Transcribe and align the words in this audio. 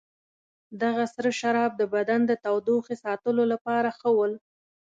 دغه 0.81 1.03
سره 1.13 1.29
شراب 1.39 1.71
د 1.77 1.81
بدن 1.93 2.21
د 2.25 2.31
تودوخې 2.43 2.95
ساتلو 3.03 3.43
لپاره 3.53 3.89
ښه 3.99 4.09
ول. 4.17 4.33